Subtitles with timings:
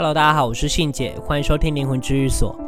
[0.00, 2.58] Hello，大家好，我是信姐，欢迎收听灵魂治愈所。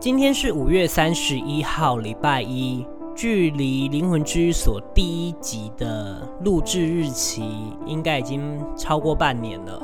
[0.00, 2.84] 今天是五月三十一号，礼拜一，
[3.14, 7.44] 距离灵魂治愈所第一集的录制日期
[7.86, 9.80] 应该已经超过半年了。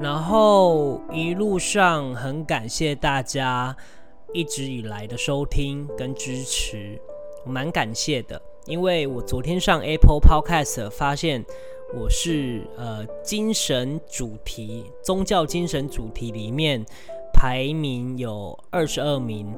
[0.00, 3.76] 然后一路上很感谢大家
[4.32, 7.00] 一直以来的收听跟支持，
[7.46, 11.44] 我蛮感谢的，因为我昨天上 Apple Podcast 发现。
[11.92, 16.84] 我是呃精神主题宗教精神主题里面
[17.32, 19.52] 排名有二十二名，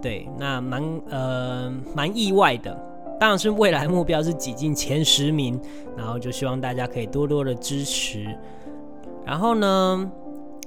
[0.00, 2.72] 对，那蛮呃蛮意外的。
[3.18, 5.60] 当然是未来目标是挤进前十名，
[5.96, 8.26] 然后就希望大家可以多多的支持。
[9.24, 10.10] 然后呢，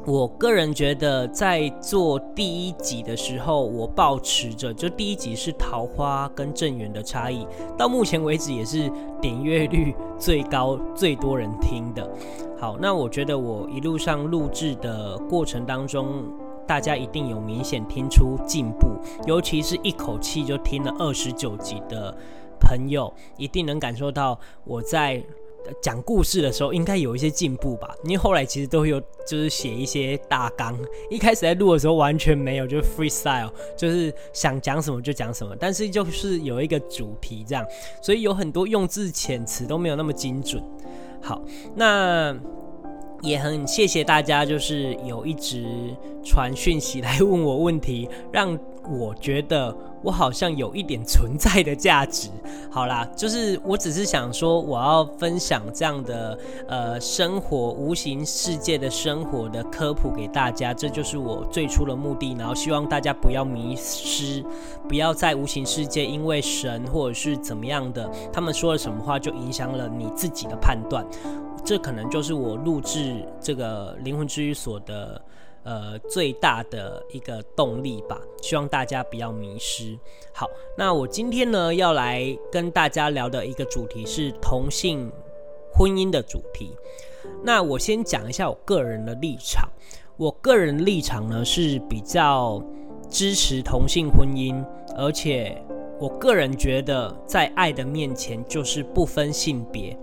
[0.07, 8.87] 我个人觉得，在做第一集的时候，我保持着就第一集是桃花跟正缘的差异，到目前为止也是
[9.19, 12.07] 点阅率最高、最多人听的。
[12.59, 16.23] 好，那我觉得我一路上录制的过程当中，
[16.67, 18.89] 大家一定有明显听出进步，
[19.25, 22.15] 尤其是一口气就听了二十九集的
[22.59, 25.23] 朋友，一定能感受到我在。
[25.81, 30.77] 讲故事的时候应该有一些进步吧，因为后来其实都有，就是写一些大纲。
[31.09, 35.55] 一开始在录的时候完全没有，就是 freestyle，就是想讲什么就讲什么。
[35.59, 37.65] 但是就是有一个主题这样，
[38.01, 40.63] 所以有很多用字遣词都没有那么精准。
[41.21, 41.41] 好，
[41.75, 42.35] 那
[43.21, 45.65] 也很谢谢大家，就是有一直
[46.23, 48.57] 传讯息来问我问题，让。
[48.87, 49.75] 我觉得
[50.05, 52.29] 我好像有一点存在的价值。
[52.69, 62.35] 好啦，就是我只是想说，我要分享这样的呃生活无形世界的生活的科普给大家，这就是我最初的目的。
[62.37, 64.45] 然后希望大家不要迷失，
[64.87, 71.03] 不要在无形世界因为神或者是怎么样的，他们说了什么话就影响了你自己的判断。
[71.63, 75.19] 这可能就是我录制这个灵魂治愈所的。
[75.65, 79.97] 呃，最大的一个动力吧，希望大家不要迷失。
[80.31, 85.11] 好，那我今天呢要来跟大家聊的一个主题是同性
[85.73, 86.77] 婚姻的主题。
[87.43, 89.67] 那我先讲一下我个人的立场，
[90.17, 92.63] 我个人立场呢是比较
[93.09, 94.63] 支持同性婚姻，
[94.95, 95.59] 而且
[95.99, 99.97] 我个人觉得在爱的面前就是不分性别。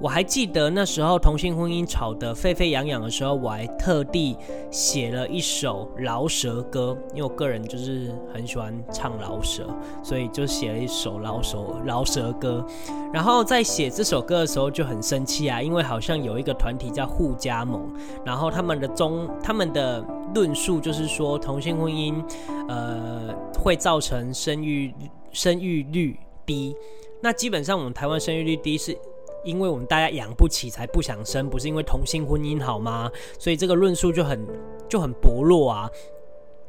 [0.00, 4.36] 我还记得那时候同性婚姻吵得沸沸扬扬的时候，我还特地
[4.70, 9.66] 写了一首饶舌歌，因为我个人就是很喜欢唱饶舌，
[10.02, 12.66] 所以就写了一首饶舌饶舌歌。
[13.12, 17.80] 然后在写这首歌的时候就很生气啊，因为好像有一个团体叫互加盟，
[18.24, 22.22] 然后他们的中他们的论述就是说同性婚姻
[22.68, 24.92] 呃会造成生育
[25.30, 26.74] 生育率低。
[27.22, 28.98] 那基本上我们台湾生育率低是。
[29.44, 33.10] 因为我们大家养不起才不想生，不是因为同性婚姻好吗？
[33.38, 34.44] 所以这个论述就很
[34.88, 35.90] 就很薄弱啊，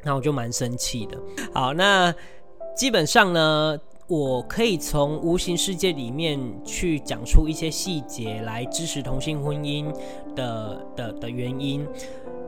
[0.02, 1.18] 那我就蛮生气的。
[1.52, 2.14] 好，那
[2.76, 9.92] 基本上呢，我可以从无形世界里面去讲出一些细节来支持同性婚姻
[10.34, 11.86] 的的的原因。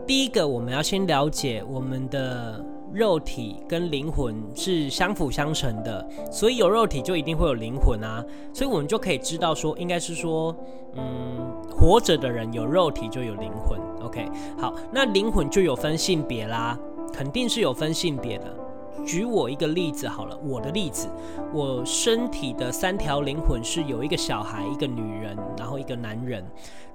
[0.07, 2.65] 第一个，我们要先了解我们的。
[2.93, 10.57] 肉体跟灵魂是相辅相成的，所以有肉体就一定会有灵魂啊，所以我们就可以知道说，应该是说，
[10.95, 13.79] 嗯，活着的人有肉体就有灵魂。
[14.03, 14.27] OK，
[14.59, 16.79] 好，那灵魂就有分性别啦，
[17.13, 18.47] 肯定是有分性别的。
[19.07, 21.09] 举我一个例子好了，我的例子，
[21.53, 26.45] 我身体的三条灵魂是有一个小孩、一个女人，然后一个男人。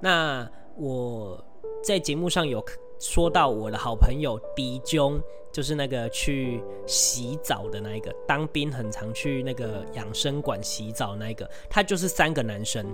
[0.00, 1.42] 那我
[1.82, 2.62] 在节目上有
[2.98, 5.20] 说到我的好朋友迪中。
[5.54, 12.84] 就是那个去洗澡的那一个，当兵很常去那个养生馆洗澡那一个，他就是三个男生，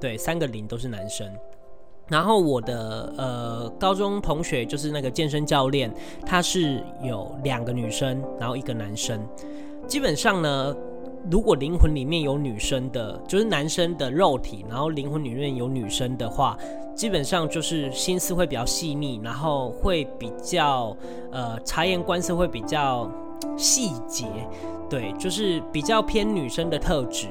[0.00, 1.30] 对，三个零都是男生。
[2.08, 5.94] 然后我的呃高中同学就是那个健身教练，
[6.24, 9.22] 他是有两个女生，然后一个男生。
[9.86, 10.74] 基本上呢，
[11.30, 16.56] 如果灵魂里面有女生的，就是男生的肉体，然后灵魂里面有女生的话。
[16.94, 20.96] 基本上就是心思会比较细腻，然后会比较
[21.30, 23.08] 呃察言观色会比较
[23.56, 24.26] 细节，
[24.90, 27.28] 对，就是比较偏女生的特质。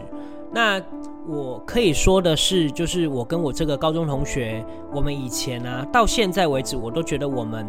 [0.54, 0.81] 那
[1.28, 7.68] 我可以说的是，就是我跟我这个高中同学，我们以前啊到现在为止，我都觉得我们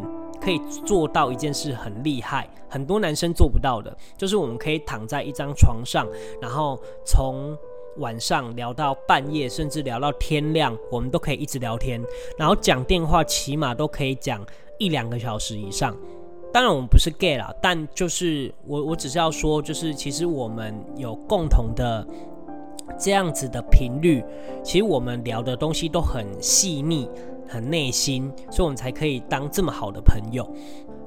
[0.49, 6.09] 可以做到一件事很厉害，很多男生做不到的，就是我们可以躺在一张床上，
[6.41, 7.55] 然后从。
[7.97, 12.01] 晚上聊到半夜，甚至聊到天亮，我们都可以一直聊天，
[12.39, 14.41] 然后讲电话，起码都可以讲
[14.79, 15.97] 一两个小时以上。
[16.53, 22.07] 当然，我们不是 gay 啦，但就是我，我只是要说，就是其实我们有共同的
[22.99, 24.23] 这样子的频率，
[24.63, 27.09] 其实我们聊的东西都很细腻，
[27.49, 30.49] 很内心，所以我们才可以当这么好的朋友。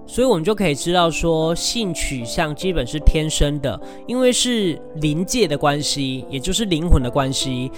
[0.05, 7.71] 所以我们就可以知道说，性取向基本是天生的，因为是灵界的关系，也就是灵魂的关系。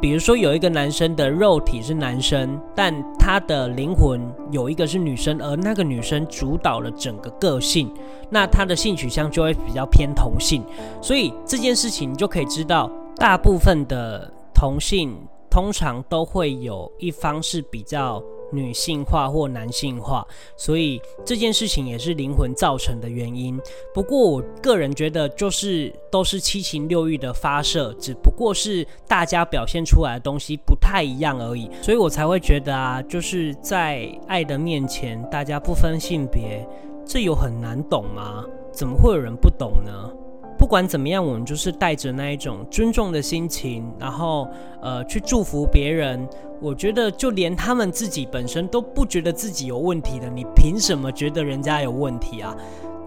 [0.00, 4.20] 比如说，有一个男生的肉体是男生，但他的灵魂
[4.52, 7.90] 有一个是女生，而那个女生主导了整个个性，
[8.30, 10.62] 那他的性取向就会比较偏同性。
[11.02, 12.88] 所以这件事情你就可以知道，
[13.18, 15.16] 大部分的同性
[15.50, 18.22] 通常都会有一方是比较。
[18.50, 20.26] 女性化或男性化，
[20.56, 23.60] 所以这件事情也是灵魂造成的原因。
[23.92, 31.70] 不过我个人觉得，就是都是七情六欲的发射，只不过是大家表现出来的东西不太一样而已。
[31.82, 36.66] 所以我才会觉得啊，就是在爱的面前，大家不分性别，
[37.04, 38.46] 这有很难懂吗？
[38.72, 40.10] 怎么会有人不懂呢？
[40.58, 44.48] 不管怎么样，我们就是带着那一种尊重的心情，然后
[44.82, 46.28] 呃去祝福别人。
[46.60, 52.54] 我觉得就连他们自己本身都不觉得自己有问题的，你凭什么觉得人家有问题啊？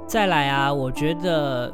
[0.08, 1.72] 再来啊，我觉得。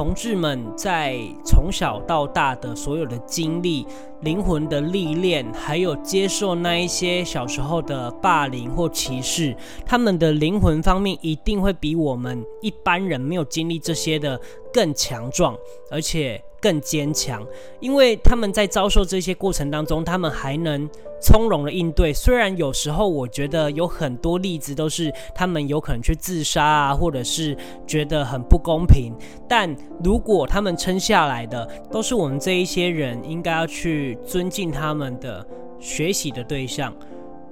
[0.00, 3.86] 同志们在从小到大的所有的经历、
[4.22, 9.54] 灵魂的历练，还有接受那一些小时候的霸凌或歧视，
[9.84, 14.40] 他们的灵魂方面一定会比我们一般人没有经历这些的
[14.72, 15.54] 更强壮，
[15.90, 16.42] 而且。
[16.60, 17.44] 更坚强，
[17.80, 20.88] 因为他们在遭受这些过程当中，他们还能
[21.20, 22.12] 从容的应对。
[22.12, 29.14] 虽然有时候我觉得有很多例子都是他们有可能去自杀啊，或者是觉得很不公平，
[29.48, 29.74] 但
[30.04, 35.46] 如果他们撑下来的，都是我们这一些人应该要去尊敬他们的
[35.78, 36.94] 学习的对象，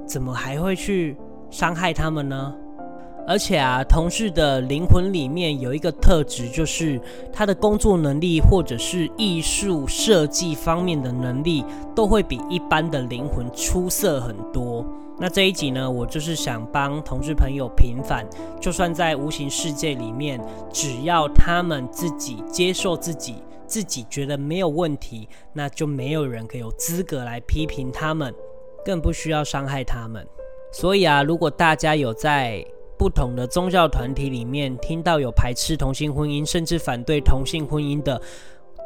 [0.07, 1.17] 怎么还会去
[1.51, 2.55] 伤害他们呢？
[3.29, 6.99] 而且啊，同事的灵魂里面有一个特质，就是
[7.31, 11.63] 他的工作能力或者是艺术设计方面的能力，
[11.95, 14.83] 都会比一般的灵魂出色很多。
[15.19, 18.27] 那这一集呢，我就是想帮同志朋友平反，
[18.59, 20.41] 就算在无形世界里面，
[20.73, 23.35] 只要他们自己接受自己，
[23.67, 28.35] 自己觉得没有问题，那就没有人可以有资格来批评他们，
[28.83, 30.27] 更不需要伤害他们。
[30.73, 32.65] 所以啊，如果大家有在
[32.99, 38.21] 不同的宗教团体里面，听到有排斥同性婚姻，甚至反对同性婚姻的，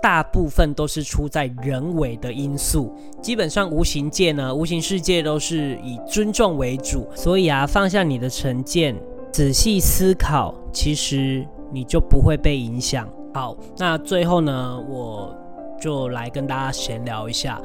[0.02, 2.94] 大部分都是出在人为的因素。
[3.22, 7.08] 基本上无形界呢，无形世界都是以尊重为主。
[7.14, 8.94] 所以啊，放下你的成见，
[9.32, 13.08] 仔细思考，其实你就不会被影响。
[13.32, 15.34] 好，那最后呢，我
[15.80, 17.58] 就来跟大家闲聊一下。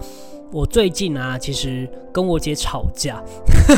[0.51, 3.21] 我最近啊，其实跟我姐吵架，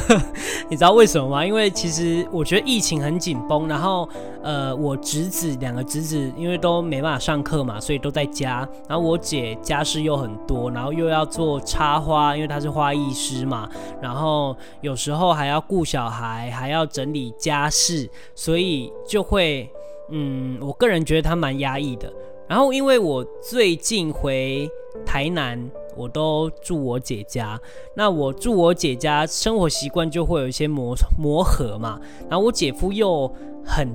[0.69, 1.45] 你知道为什么吗？
[1.45, 4.07] 因为其实我觉得疫情很紧绷，然后
[4.44, 8.68] 呃，我侄子两个侄子因为都没办法上课嘛，所以都在家。
[8.88, 13.68] 然后我姐家事又很多，然后又要做插花，因为她是花艺师嘛。
[14.00, 19.68] 然后有时候还要顾小孩，还要整理家事，所以就会
[20.12, 22.12] 嗯，我个人觉得她蛮压抑的。
[22.50, 24.68] 然后因为我最近回
[25.06, 25.69] 台南。
[25.98, 27.60] 我都住我姐家，
[27.94, 32.00] 那我住我姐家，生活习惯就会有一些磨磨合嘛。
[32.30, 33.30] 然后我姐夫又
[33.66, 33.94] 很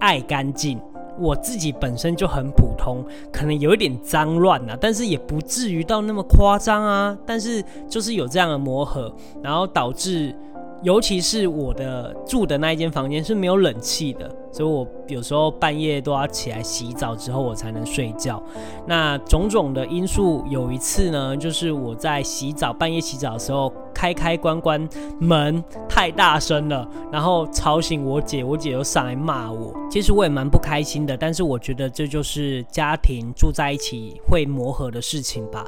[0.00, 0.80] 爱干净，
[1.16, 7.16] 我自己本身就很普通，可能有一点脏乱啊，但是也不至于到那么夸张啊。
[7.24, 10.34] 但是就是有这样的磨合，然后导致。
[10.82, 18.42] 尤其是我的住的那一间房间是没有冷气的，所以我有时候半夜都要起来洗澡之后我才能睡觉。
[18.86, 24.86] 那种种的因素，有一次呢，就是我在洗澡，半夜洗澡的时候开开关关
[25.18, 29.74] 门太大声了，然后吵醒我姐，我姐又上来骂我。
[29.90, 35.64] 其实我也蛮不开心的，但是我觉得这就是家庭住在一起会磨合的事情吧。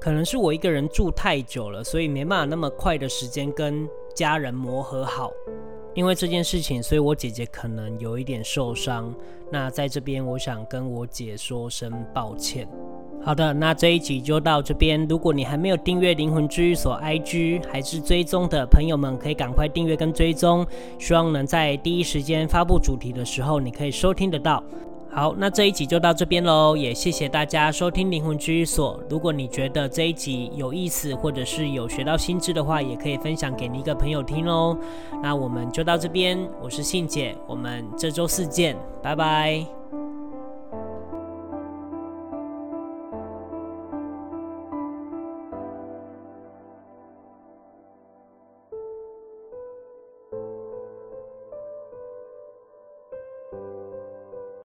[0.00, 3.86] 可能是我一个人住太久了，所以没办法那么快的时间跟。
[4.16, 5.30] 家人磨合好，
[5.94, 9.14] 因为这件事情，所以我姐姐可能有一点受伤。
[9.52, 12.66] 那在这边，我想跟我姐说声抱歉。
[13.22, 15.06] 好的，那这一集就到这边。
[15.06, 20.66] 如果你还没有订阅灵魂治愈所 IG，还是追踪的朋友们，可以赶快订阅跟追踪。
[20.98, 24.62] 希望能在第一时间发布主题的时候，你可以收听得到。
[25.16, 29.02] 好，那这一集就到这边喽，也谢谢大家收听灵魂居所。
[29.08, 34.76] 如果你觉得这一集有意思，或者是有学到新知的话，也可以分享给你一个朋友听喽。
[35.22, 39.85] 那我们就到这边，我是信姐，我们这周四见，拜拜。